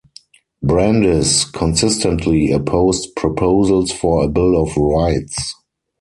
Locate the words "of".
4.59-4.75